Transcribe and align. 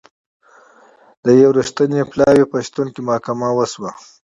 د 1.25 1.27
یوه 1.41 1.53
منصفه 1.57 2.03
پلاوي 2.11 2.45
په 2.51 2.57
شتون 2.65 2.87
کې 2.93 3.01
محاکمه 3.07 3.49
وشوه. 3.53 3.91